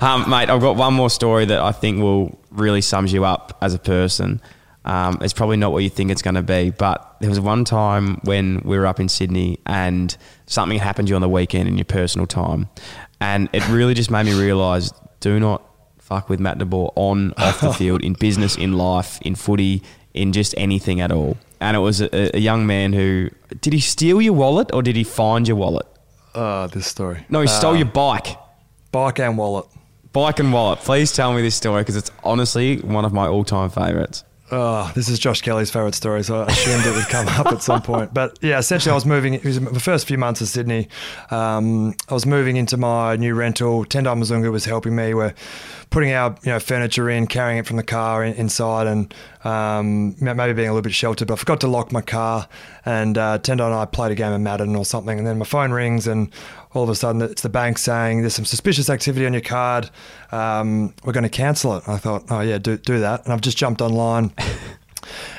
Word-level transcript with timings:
Um, 0.00 0.28
mate, 0.28 0.50
I've 0.50 0.60
got 0.60 0.76
one 0.76 0.94
more 0.94 1.10
story 1.10 1.44
that 1.46 1.58
I 1.60 1.72
think 1.72 2.00
will 2.00 2.38
really 2.50 2.80
sums 2.80 3.12
you 3.12 3.24
up 3.24 3.56
as 3.62 3.74
a 3.74 3.78
person. 3.78 4.40
Um, 4.84 5.18
it's 5.20 5.32
probably 5.32 5.56
not 5.56 5.72
what 5.72 5.82
you 5.82 5.90
think 5.90 6.10
it's 6.10 6.22
going 6.22 6.34
to 6.36 6.42
be, 6.42 6.70
but 6.70 7.16
there 7.20 7.28
was 7.30 7.40
one 7.40 7.64
time 7.64 8.20
when 8.22 8.60
we 8.64 8.78
were 8.78 8.86
up 8.86 9.00
in 9.00 9.08
Sydney 9.08 9.58
and 9.66 10.16
something 10.46 10.78
happened 10.78 11.08
to 11.08 11.10
you 11.12 11.16
on 11.16 11.22
the 11.22 11.28
weekend 11.28 11.68
in 11.68 11.76
your 11.76 11.84
personal 11.86 12.26
time, 12.26 12.68
and 13.20 13.48
it 13.52 13.66
really 13.68 13.94
just 13.94 14.10
made 14.12 14.26
me 14.26 14.40
realise: 14.40 14.92
do 15.20 15.40
not 15.40 15.62
fuck 15.98 16.28
with 16.28 16.38
Matt 16.38 16.58
de 16.58 16.64
Boer 16.64 16.92
on 16.94 17.32
off 17.36 17.60
the 17.60 17.72
field, 17.80 18.04
in 18.04 18.12
business, 18.12 18.56
in 18.56 18.74
life, 18.74 19.18
in 19.22 19.34
footy, 19.34 19.82
in 20.14 20.32
just 20.32 20.54
anything 20.56 21.00
at 21.00 21.10
all. 21.10 21.36
And 21.58 21.76
it 21.76 21.80
was 21.80 22.00
a, 22.00 22.36
a 22.36 22.38
young 22.38 22.64
man 22.66 22.92
who 22.92 23.30
did 23.60 23.72
he 23.72 23.80
steal 23.80 24.22
your 24.22 24.34
wallet 24.34 24.70
or 24.72 24.82
did 24.82 24.94
he 24.94 25.02
find 25.04 25.48
your 25.48 25.56
wallet? 25.56 25.86
Uh, 26.32 26.66
this 26.68 26.86
story. 26.86 27.24
No, 27.28 27.40
he 27.40 27.48
stole 27.48 27.72
Uh, 27.72 27.78
your 27.78 27.86
bike. 27.86 28.36
bike 28.92 29.18
and 29.18 29.36
wallet. 29.36 29.64
Bike 30.16 30.40
and 30.40 30.50
wallet. 30.50 30.78
Please 30.78 31.12
tell 31.12 31.34
me 31.34 31.42
this 31.42 31.56
story 31.56 31.82
because 31.82 31.94
it's 31.94 32.10
honestly 32.24 32.78
one 32.78 33.04
of 33.04 33.12
my 33.12 33.26
all-time 33.26 33.68
favourites. 33.68 34.24
Oh, 34.52 34.92
this 34.94 35.08
is 35.08 35.18
Josh 35.18 35.42
Kelly's 35.42 35.72
favourite 35.72 35.96
story, 35.96 36.22
so 36.22 36.42
I 36.42 36.46
assumed 36.46 36.86
it 36.86 36.94
would 36.94 37.08
come 37.08 37.26
up 37.26 37.46
at 37.46 37.62
some 37.62 37.82
point. 37.82 38.14
But 38.14 38.38
yeah, 38.42 38.58
essentially, 38.58 38.92
I 38.92 38.94
was 38.94 39.04
moving. 39.04 39.34
It 39.34 39.44
was 39.44 39.58
the 39.58 39.80
first 39.80 40.06
few 40.06 40.18
months 40.18 40.40
of 40.40 40.46
Sydney. 40.46 40.88
Um, 41.32 41.94
I 42.08 42.14
was 42.14 42.26
moving 42.26 42.56
into 42.56 42.76
my 42.76 43.16
new 43.16 43.34
rental. 43.34 43.84
Tendai 43.84 44.14
Mzungu 44.16 44.52
was 44.52 44.64
helping 44.64 44.94
me. 44.94 45.14
We're 45.14 45.34
putting 45.90 46.12
our 46.12 46.36
you 46.44 46.52
know 46.52 46.60
furniture 46.60 47.10
in, 47.10 47.26
carrying 47.26 47.58
it 47.58 47.66
from 47.66 47.76
the 47.76 47.82
car 47.82 48.22
in, 48.22 48.34
inside, 48.34 48.86
and 48.86 49.12
um, 49.42 50.14
maybe 50.20 50.52
being 50.52 50.68
a 50.68 50.72
little 50.72 50.82
bit 50.82 50.94
sheltered. 50.94 51.26
But 51.26 51.34
I 51.34 51.36
forgot 51.38 51.60
to 51.62 51.68
lock 51.68 51.90
my 51.90 52.02
car, 52.02 52.48
and 52.84 53.18
uh, 53.18 53.38
Tendai 53.38 53.66
and 53.66 53.74
I 53.74 53.84
played 53.84 54.12
a 54.12 54.14
game 54.14 54.32
of 54.32 54.40
Madden 54.40 54.76
or 54.76 54.84
something, 54.84 55.18
and 55.18 55.26
then 55.26 55.38
my 55.38 55.44
phone 55.44 55.72
rings, 55.72 56.06
and 56.06 56.30
all 56.72 56.84
of 56.84 56.88
a 56.88 56.94
sudden 56.94 57.22
it's 57.22 57.42
the 57.42 57.48
bank 57.48 57.78
saying 57.78 58.20
there's 58.20 58.34
some 58.34 58.44
suspicious 58.44 58.90
activity 58.90 59.26
on 59.26 59.32
your 59.32 59.42
card. 59.42 59.90
Um, 60.30 60.94
we're 61.04 61.14
going 61.14 61.24
to 61.24 61.28
cancel 61.30 61.76
it. 61.76 61.88
I 61.88 61.96
thought, 61.96 62.24
oh 62.30 62.40
yeah, 62.40 62.58
do 62.58 62.76
do 62.76 63.00
that, 63.00 63.24
and 63.24 63.32
I've 63.32 63.40
just 63.40 63.56
jumped 63.56 63.80
online 63.80 64.32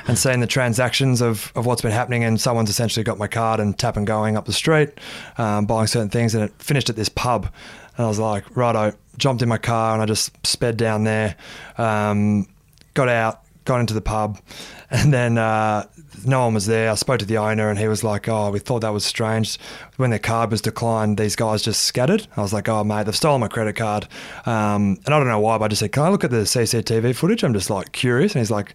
and 0.06 0.18
seeing 0.18 0.40
the 0.40 0.46
transactions 0.46 1.20
of, 1.20 1.52
of 1.54 1.66
what's 1.66 1.82
been 1.82 1.92
happening 1.92 2.24
and 2.24 2.40
someone's 2.40 2.70
essentially 2.70 3.04
got 3.04 3.18
my 3.18 3.28
card 3.28 3.60
and 3.60 3.78
tap 3.78 3.96
and 3.96 4.06
going 4.06 4.36
up 4.36 4.46
the 4.46 4.52
street 4.52 4.90
um, 5.38 5.66
buying 5.66 5.86
certain 5.86 6.08
things 6.10 6.34
and 6.34 6.44
it 6.44 6.52
finished 6.58 6.88
at 6.90 6.96
this 6.96 7.08
pub. 7.08 7.48
And 7.96 8.04
I 8.04 8.08
was 8.08 8.18
like 8.18 8.44
righto 8.56 8.92
jumped 9.16 9.42
in 9.42 9.48
my 9.48 9.58
car 9.58 9.92
and 9.92 10.02
I 10.02 10.06
just 10.06 10.46
sped 10.46 10.76
down 10.76 11.04
there 11.04 11.36
um, 11.76 12.46
got 12.94 13.08
out 13.08 13.42
got 13.64 13.80
into 13.80 13.92
the 13.92 14.00
pub 14.00 14.38
and 14.90 15.12
then 15.12 15.36
uh, 15.36 15.86
no 16.24 16.44
one 16.44 16.54
was 16.54 16.66
there. 16.66 16.90
I 16.90 16.94
spoke 16.94 17.18
to 17.18 17.26
the 17.26 17.36
owner 17.36 17.68
and 17.68 17.78
he 17.78 17.86
was 17.86 18.02
like 18.02 18.28
oh 18.28 18.50
we 18.50 18.58
thought 18.58 18.80
that 18.80 18.92
was 18.92 19.04
strange. 19.04 19.58
When 19.96 20.10
their 20.10 20.18
card 20.18 20.50
was 20.50 20.62
declined 20.62 21.18
these 21.18 21.36
guys 21.36 21.62
just 21.62 21.82
scattered. 21.84 22.26
I 22.36 22.40
was 22.40 22.52
like 22.52 22.68
oh 22.68 22.84
mate 22.84 23.04
they've 23.04 23.16
stolen 23.16 23.40
my 23.40 23.48
credit 23.48 23.76
card. 23.76 24.08
Um, 24.46 24.98
and 25.04 25.14
I 25.14 25.18
don't 25.18 25.28
know 25.28 25.40
why 25.40 25.58
but 25.58 25.66
I 25.66 25.68
just 25.68 25.80
said 25.80 25.92
can 25.92 26.04
I 26.04 26.08
look 26.08 26.24
at 26.24 26.30
the 26.30 26.38
CCTV 26.38 27.14
footage? 27.14 27.42
I'm 27.42 27.52
just 27.52 27.70
like 27.70 27.92
curious. 27.92 28.34
And 28.34 28.40
he's 28.40 28.50
like 28.50 28.74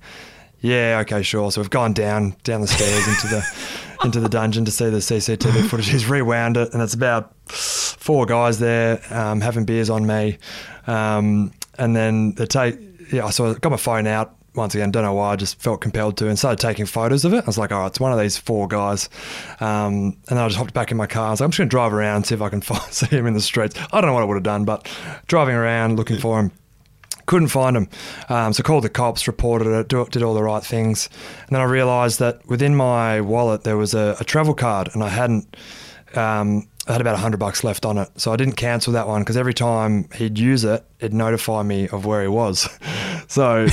yeah, 0.63 0.99
okay, 1.01 1.21
sure. 1.23 1.51
So 1.51 1.59
we've 1.59 1.69
gone 1.69 1.91
down 1.91 2.37
down 2.45 2.61
the 2.61 2.67
stairs 2.67 3.05
into 3.05 3.27
the 3.27 3.67
into 4.05 4.21
the 4.21 4.29
dungeon 4.29 4.63
to 4.63 4.71
see 4.71 4.89
the 4.89 4.99
CCTV 4.99 5.67
footage. 5.67 5.89
He's 5.89 6.07
rewound 6.07 6.55
it, 6.55 6.73
and 6.73 6.81
it's 6.81 6.93
about 6.93 7.35
four 7.49 8.25
guys 8.25 8.59
there 8.59 9.01
um, 9.13 9.41
having 9.41 9.65
beers 9.65 9.89
on 9.89 10.07
me, 10.07 10.37
um, 10.87 11.51
and 11.77 11.93
then 11.93 12.31
they 12.35 12.45
take. 12.45 12.79
Yeah, 13.11 13.29
so 13.29 13.51
I 13.51 13.53
got 13.55 13.71
my 13.71 13.77
phone 13.77 14.07
out 14.07 14.37
once 14.55 14.73
again. 14.73 14.89
Don't 14.89 15.03
know 15.03 15.13
why. 15.13 15.33
I 15.33 15.35
just 15.35 15.61
felt 15.61 15.81
compelled 15.81 16.15
to, 16.19 16.29
and 16.29 16.39
started 16.39 16.65
taking 16.65 16.85
photos 16.85 17.25
of 17.25 17.33
it. 17.33 17.43
I 17.43 17.45
was 17.45 17.57
like, 17.57 17.73
oh, 17.73 17.85
it's 17.85 17.99
one 17.99 18.13
of 18.13 18.19
these 18.19 18.37
four 18.37 18.69
guys, 18.69 19.09
um, 19.59 20.15
and 20.29 20.29
then 20.29 20.37
I 20.37 20.47
just 20.47 20.57
hopped 20.57 20.73
back 20.73 20.91
in 20.91 20.97
my 20.97 21.07
car. 21.07 21.27
I 21.27 21.31
was 21.31 21.41
like, 21.41 21.47
I'm 21.47 21.51
just 21.51 21.57
going 21.57 21.67
to 21.67 21.73
drive 21.73 21.91
around 21.91 22.25
see 22.25 22.35
if 22.35 22.41
I 22.41 22.47
can 22.47 22.61
find, 22.61 22.81
see 22.83 23.07
him 23.07 23.27
in 23.27 23.33
the 23.33 23.41
streets. 23.41 23.77
I 23.91 23.99
don't 23.99 24.07
know 24.07 24.13
what 24.13 24.23
I 24.23 24.27
would 24.27 24.35
have 24.35 24.43
done, 24.43 24.63
but 24.63 24.89
driving 25.27 25.55
around 25.55 25.97
looking 25.97 26.19
for 26.19 26.39
him 26.39 26.53
couldn't 27.25 27.49
find 27.49 27.75
him. 27.77 27.89
Um, 28.29 28.53
so 28.53 28.63
called 28.63 28.83
the 28.83 28.89
cops, 28.89 29.27
reported 29.27 29.67
it, 29.67 29.87
do, 29.87 30.05
did 30.11 30.23
all 30.23 30.33
the 30.33 30.43
right 30.43 30.63
things, 30.63 31.09
and 31.47 31.49
then 31.55 31.61
I 31.61 31.65
realised 31.65 32.19
that 32.19 32.45
within 32.47 32.75
my 32.75 33.21
wallet 33.21 33.63
there 33.63 33.77
was 33.77 33.93
a, 33.93 34.15
a 34.19 34.23
travel 34.23 34.53
card, 34.53 34.89
and 34.93 35.03
I 35.03 35.09
hadn't. 35.09 35.55
Um, 36.15 36.67
I 36.85 36.91
had 36.91 37.01
about 37.01 37.17
hundred 37.17 37.37
bucks 37.37 37.63
left 37.63 37.85
on 37.85 37.97
it, 37.97 38.09
so 38.17 38.33
I 38.33 38.35
didn't 38.35 38.55
cancel 38.55 38.91
that 38.93 39.07
one 39.07 39.21
because 39.21 39.37
every 39.37 39.53
time 39.53 40.09
he'd 40.15 40.37
use 40.37 40.65
it, 40.65 40.83
it'd 40.99 41.13
notify 41.13 41.63
me 41.63 41.87
of 41.87 42.05
where 42.05 42.21
he 42.21 42.27
was. 42.27 42.67
So, 43.29 43.65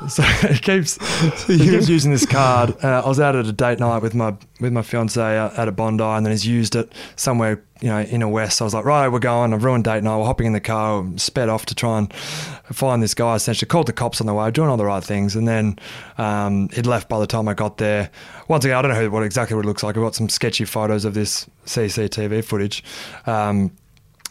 so 0.08 0.22
he 0.22 0.58
keeps 0.58 0.98
he 1.46 1.58
keeps 1.58 1.88
using 1.88 2.10
this 2.10 2.26
card. 2.26 2.74
Uh, 2.82 3.02
I 3.04 3.08
was 3.08 3.20
out 3.20 3.36
at 3.36 3.46
a 3.46 3.52
date 3.52 3.78
night 3.78 4.02
with 4.02 4.14
my 4.14 4.34
with 4.60 4.72
my 4.72 4.82
fiance 4.82 5.20
at 5.20 5.68
a 5.68 5.72
Bondi, 5.72 6.02
and 6.02 6.24
then 6.24 6.30
he's 6.30 6.46
used 6.46 6.74
it 6.76 6.92
somewhere 7.16 7.62
you 7.80 7.88
know 7.88 8.00
in 8.00 8.22
a 8.22 8.28
west. 8.28 8.58
So 8.58 8.64
I 8.64 8.66
was 8.66 8.74
like, 8.74 8.84
right, 8.84 9.08
we're 9.08 9.18
going. 9.18 9.52
I've 9.52 9.64
ruined 9.64 9.84
date 9.84 10.02
night. 10.02 10.16
We're 10.16 10.24
hopping 10.24 10.46
in 10.46 10.52
the 10.52 10.60
car, 10.60 11.04
sped 11.16 11.48
off 11.48 11.66
to 11.66 11.74
try 11.74 11.98
and 11.98 12.12
find 12.14 13.02
this 13.02 13.14
guy. 13.14 13.34
Essentially, 13.34 13.68
called 13.68 13.86
the 13.86 13.92
cops 13.92 14.20
on 14.20 14.26
the 14.26 14.34
way, 14.34 14.50
doing 14.50 14.68
all 14.68 14.76
the 14.76 14.84
right 14.84 15.04
things, 15.04 15.36
and 15.36 15.46
then 15.46 15.78
um, 16.18 16.68
he'd 16.70 16.86
left 16.86 17.08
by 17.08 17.18
the 17.18 17.26
time 17.26 17.48
I 17.48 17.54
got 17.54 17.76
there. 17.78 18.10
Once 18.48 18.64
again, 18.64 18.76
I 18.76 18.82
don't 18.82 18.92
know 18.92 19.00
who, 19.00 19.10
what 19.10 19.22
exactly 19.22 19.54
what 19.54 19.64
it 19.64 19.68
looks 19.68 19.82
like. 19.82 19.96
I've 19.96 20.02
got 20.02 20.14
some 20.14 20.28
sketchy 20.28 20.64
photos 20.64 21.04
of 21.04 21.14
this 21.14 21.46
CCTV 21.66 22.44
footage. 22.44 22.82
Um, 23.26 23.70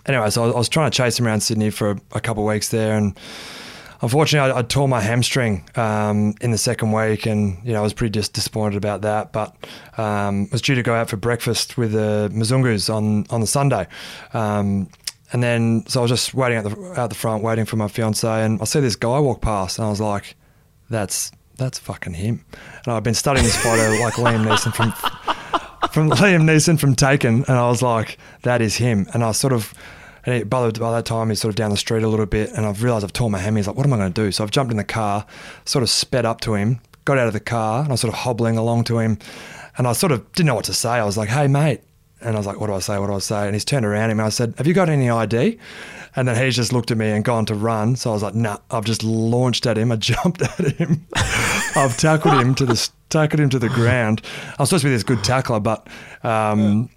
anyway, 0.06 0.30
so 0.30 0.44
I 0.44 0.46
was, 0.48 0.56
I 0.56 0.58
was 0.58 0.70
trying 0.70 0.90
to 0.90 0.96
chase 0.96 1.20
him 1.20 1.28
around 1.28 1.42
Sydney 1.42 1.70
for 1.70 1.92
a, 1.92 2.02
a 2.14 2.20
couple 2.20 2.44
of 2.44 2.48
weeks 2.48 2.70
there, 2.70 2.98
and 2.98 3.18
unfortunately, 4.02 4.52
I, 4.52 4.60
I 4.60 4.62
tore 4.62 4.88
my 4.88 5.02
hamstring 5.02 5.68
um, 5.76 6.36
in 6.42 6.52
the 6.52 6.58
second 6.58 6.92
week, 6.92 7.26
and 7.26 7.58
you 7.64 7.74
know 7.74 7.80
I 7.80 7.84
was 7.84 7.94
pretty 7.94 8.12
dis- 8.12 8.30
disappointed 8.30 8.78
about 8.78 9.02
that. 9.02 9.32
But 9.32 9.56
um, 9.98 10.50
was 10.52 10.62
due 10.62 10.76
to 10.76 10.84
go 10.84 10.94
out 10.94 11.10
for 11.10 11.18
breakfast 11.18 11.78
with 11.78 11.92
the 11.92 12.30
Mzungus 12.34 12.94
on 12.94 13.26
on 13.30 13.42
the 13.42 13.48
Sunday. 13.48 13.88
Um, 14.34 14.90
and 15.32 15.44
then, 15.44 15.86
so 15.88 16.00
I 16.00 16.02
was 16.02 16.10
just 16.10 16.34
waiting 16.34 16.58
at 16.58 16.64
the 16.64 16.94
out 17.00 17.10
the 17.10 17.16
front, 17.16 17.44
waiting 17.44 17.66
for 17.66 17.76
my 17.76 17.88
fiance, 17.88 18.28
and 18.28 18.62
I 18.62 18.66
see 18.66 18.80
this 18.80 18.96
guy 18.96 19.20
walk 19.20 19.42
past, 19.42 19.78
and 19.78 19.86
I 19.86 19.90
was 19.90 20.02
like, 20.02 20.36
"That's 20.90 21.32
that's 21.58 21.78
fucking 21.78 22.14
him." 22.14 22.44
And 22.86 22.94
I've 22.94 23.04
been 23.04 23.14
studying 23.14 23.46
this 23.46 23.56
photo 23.58 23.92
like 24.04 24.16
Liam 24.16 24.44
Neeson 24.46 24.74
from 24.74 24.92
from 25.92 26.10
Liam 26.18 26.44
Neeson 26.44 26.80
from 26.80 26.96
Taken, 26.96 27.44
and 27.48 27.58
I 27.58 27.70
was 27.70 27.82
like, 27.84 28.18
"That 28.42 28.62
is 28.62 28.78
him." 28.78 29.08
And 29.14 29.24
I 29.24 29.32
sort 29.32 29.54
of, 29.54 29.72
and 30.30 30.50
by, 30.50 30.68
the, 30.68 30.80
by 30.80 30.92
that 30.92 31.06
time, 31.06 31.30
he's 31.30 31.42
sort 31.42 31.50
of 31.50 31.56
down 31.56 31.72
the 31.72 31.78
street 31.78 32.04
a 32.04 32.08
little 32.08 32.26
bit, 32.26 32.52
and 32.52 32.66
I've 32.66 32.84
realised 32.84 33.04
I've 33.04 33.14
torn 33.14 33.32
my 33.32 33.40
hammy. 33.40 33.60
He's 33.60 33.68
like, 33.68 33.76
"What 33.76 33.86
am 33.86 33.94
I 33.94 33.98
going 33.98 34.14
to 34.14 34.22
do?" 34.26 34.32
So 34.32 34.44
I've 34.44 34.52
jumped 34.52 34.72
in 34.72 34.78
the 34.78 34.84
car, 34.84 35.26
sort 35.66 35.84
of 35.84 35.90
sped 35.90 36.26
up 36.26 36.42
to 36.42 36.54
him, 36.56 36.80
got 37.06 37.18
out 37.18 37.28
of 37.28 37.34
the 37.34 37.40
car, 37.40 37.80
and 37.80 37.90
I 37.90 37.92
was 37.92 38.02
sort 38.02 38.14
of 38.14 38.20
hobbling 38.20 38.58
along 38.58 38.86
to 38.86 39.00
him, 39.00 39.18
and 39.78 39.88
I 39.88 39.94
sort 39.94 40.12
of 40.12 40.32
didn't 40.34 40.48
know 40.48 40.56
what 40.56 40.66
to 40.66 40.74
say. 40.74 40.90
I 40.92 41.06
was 41.06 41.18
like, 41.18 41.30
"Hey, 41.30 41.48
mate." 41.48 41.82
And 42.22 42.36
I 42.36 42.38
was 42.40 42.46
like, 42.46 42.60
what 42.60 42.68
do 42.68 42.74
I 42.74 42.80
say? 42.80 43.00
What 43.00 43.08
do 43.08 43.14
I 43.14 43.20
say? 43.20 43.46
And 43.46 43.56
he's 43.56 43.64
turned 43.64 43.86
around 43.86 44.12
and 44.12 44.22
I 44.22 44.28
said, 44.30 44.54
have 44.58 44.68
you 44.68 44.74
got 44.74 44.90
any 44.90 45.10
ID? 45.10 45.58
And 46.16 46.28
then 46.28 46.44
he's 46.44 46.56
just 46.56 46.74
looked 46.74 46.92
at 46.92 46.98
me 46.98 47.10
and 47.12 47.24
gone 47.24 47.46
to 47.46 47.56
run. 47.56 47.96
So 47.96 48.10
I 48.10 48.14
was 48.14 48.24
like, 48.24 48.36
nah, 48.36 48.58
I've 48.72 48.84
just 48.84 49.04
launched 49.04 49.66
at 49.66 49.78
him. 49.78 49.92
I 49.92 49.96
jumped 49.98 50.42
at 50.42 50.78
him. 50.78 51.06
I've 51.76 51.96
tackled 51.98 52.34
him 52.34 52.56
to 52.56 52.66
the 52.66 52.90
tackled 53.10 53.40
him 53.40 53.50
to 53.50 53.60
the 53.60 53.70
ground. 53.70 54.22
I 54.58 54.62
was 54.62 54.70
supposed 54.70 54.84
to 54.84 54.88
be 54.88 54.94
this 54.94 55.04
good 55.04 55.24
tackler, 55.24 55.60
but 55.60 55.88
um, 56.24 56.90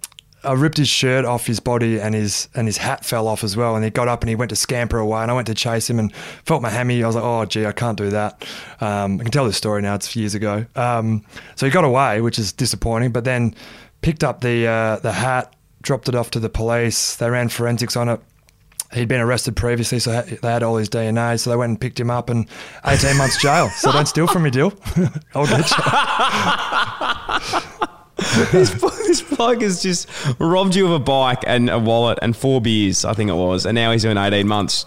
I 0.43 0.53
ripped 0.53 0.77
his 0.77 0.89
shirt 0.89 1.25
off 1.25 1.47
his 1.47 1.59
body 1.59 1.99
and 1.99 2.13
his 2.13 2.49
and 2.53 2.67
his 2.67 2.77
hat 2.77 3.05
fell 3.05 3.27
off 3.27 3.43
as 3.43 3.55
well. 3.55 3.75
And 3.75 3.83
he 3.83 3.89
got 3.89 4.07
up 4.07 4.21
and 4.21 4.29
he 4.29 4.35
went 4.35 4.49
to 4.49 4.55
scamper 4.55 4.97
away. 4.97 5.21
And 5.21 5.31
I 5.31 5.33
went 5.33 5.47
to 5.47 5.53
chase 5.53 5.89
him 5.89 5.99
and 5.99 6.13
felt 6.15 6.61
my 6.61 6.69
hammy. 6.69 7.03
I 7.03 7.07
was 7.07 7.15
like, 7.15 7.23
oh 7.23 7.45
gee, 7.45 7.65
I 7.65 7.71
can't 7.71 7.97
do 7.97 8.09
that. 8.09 8.45
Um, 8.81 9.19
I 9.19 9.23
can 9.23 9.31
tell 9.31 9.45
this 9.45 9.57
story 9.57 9.81
now. 9.81 9.95
It's 9.95 10.15
years 10.15 10.35
ago. 10.35 10.65
Um, 10.75 11.23
so 11.55 11.65
he 11.65 11.71
got 11.71 11.85
away, 11.85 12.21
which 12.21 12.37
is 12.37 12.51
disappointing. 12.51 13.11
But 13.11 13.23
then 13.23 13.55
picked 14.01 14.23
up 14.23 14.41
the 14.41 14.67
uh, 14.67 14.97
the 14.97 15.13
hat, 15.13 15.55
dropped 15.81 16.09
it 16.09 16.15
off 16.15 16.31
to 16.31 16.39
the 16.39 16.49
police. 16.49 17.15
They 17.15 17.29
ran 17.29 17.49
forensics 17.49 17.95
on 17.95 18.09
it. 18.09 18.19
He'd 18.93 19.07
been 19.07 19.21
arrested 19.21 19.55
previously, 19.55 19.97
so 19.97 20.21
they 20.21 20.47
had 20.47 20.61
all 20.61 20.75
his 20.77 20.89
DNA. 20.89 21.39
So 21.39 21.49
they 21.49 21.55
went 21.55 21.71
and 21.71 21.81
picked 21.81 21.99
him 21.99 22.11
up, 22.11 22.29
and 22.29 22.47
18 22.85 23.17
months 23.17 23.41
jail. 23.41 23.69
So 23.69 23.91
don't 23.91 24.07
steal 24.07 24.27
from 24.27 24.43
me, 24.43 24.51
deal. 24.51 24.71
I'll 25.33 25.47
get 25.47 25.71
you. 27.81 27.87
this, 28.51 28.71
this 28.71 29.21
bloke 29.21 29.61
has 29.61 29.81
just 29.81 30.07
robbed 30.39 30.75
you 30.75 30.85
of 30.85 30.91
a 30.93 30.99
bike 30.99 31.43
and 31.45 31.69
a 31.69 31.77
wallet 31.79 32.19
and 32.21 32.35
four 32.35 32.61
beers, 32.61 33.05
I 33.05 33.13
think 33.13 33.29
it 33.29 33.35
was, 33.35 33.65
and 33.65 33.75
now 33.75 33.91
he's 33.91 34.01
doing 34.01 34.17
18 34.17 34.47
months. 34.47 34.85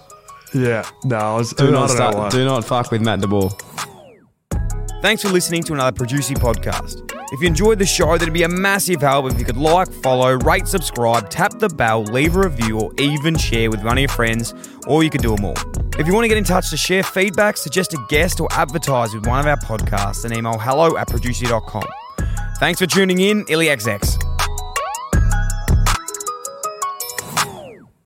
Yeah, 0.55 0.89
no, 1.05 1.17
I 1.17 1.37
was. 1.37 1.53
Do 1.53 1.69
I 1.69 1.71
not 1.71 1.89
don't 1.89 1.99
know 1.99 2.05
why. 2.05 2.11
start, 2.13 2.33
do 2.33 2.45
not 2.45 2.65
fuck 2.65 2.91
with 2.91 3.03
Matt 3.03 3.21
de 3.21 3.27
Boer. 3.27 3.51
Thanks 5.03 5.23
for 5.23 5.29
listening 5.29 5.63
to 5.65 5.75
another 5.75 5.93
Producey 5.93 6.37
podcast. 6.37 7.03
If 7.33 7.41
you 7.41 7.49
enjoyed 7.49 7.79
the 7.79 7.87
show, 7.87 8.17
that'd 8.17 8.33
be 8.33 8.45
a 8.45 8.49
massive 8.49 9.01
help 9.01 9.31
if 9.31 9.39
you 9.39 9.45
could 9.45 9.57
like, 9.57 9.93
follow, 9.93 10.35
rate, 10.35 10.67
subscribe, 10.67 11.29
tap 11.29 11.59
the 11.59 11.69
bell, 11.69 12.05
leave 12.05 12.37
a 12.37 12.41
review, 12.41 12.81
or 12.81 12.93
even 12.99 13.37
share 13.37 13.71
with 13.71 13.83
one 13.83 13.99
of 13.99 14.01
your 14.01 14.09
friends, 14.09 14.55
or 14.87 15.03
you 15.03 15.11
could 15.11 15.23
do 15.23 15.35
them 15.35 15.45
all. 15.45 15.57
If 15.99 16.07
you 16.07 16.15
want 16.15 16.25
to 16.25 16.29
get 16.29 16.39
in 16.39 16.45
touch 16.45 16.71
to 16.71 16.77
share 16.77 17.03
feedback, 17.03 17.57
suggest 17.57 17.95
a 17.95 17.99
guest, 18.09 18.41
or 18.41 18.49
advertise 18.53 19.15
with 19.15 19.27
one 19.27 19.41
of 19.41 19.47
our 19.47 19.57
podcasts, 19.57 20.23
then 20.23 20.33
email 20.33 20.59
hello 20.59 20.97
at 20.97 21.09
producey.com. 21.09 21.85
Thanks 22.59 22.81
for 22.81 22.87
tuning 22.87 23.21
in, 23.21 23.45
IllyXX. 23.45 24.26